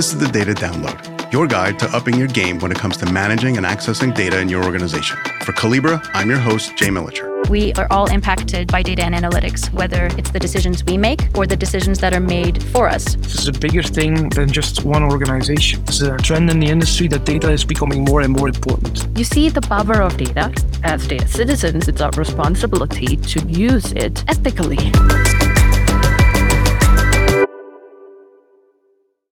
[0.00, 3.12] This is the Data Download, your guide to upping your game when it comes to
[3.12, 5.18] managing and accessing data in your organization.
[5.42, 7.46] For Collibra, I'm your host, Jay Militscher.
[7.50, 11.46] We are all impacted by data and analytics, whether it's the decisions we make or
[11.46, 13.16] the decisions that are made for us.
[13.16, 15.82] This is a bigger thing than just one organization.
[15.82, 19.06] It's a trend in the industry that data is becoming more and more important.
[19.18, 20.50] You see the power of data.
[20.82, 24.78] As data citizens, it's our responsibility to use it ethically.